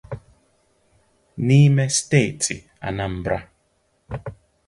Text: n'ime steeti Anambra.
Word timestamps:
n'ime 1.45 1.85
steeti 1.97 2.55
Anambra. 2.87 3.37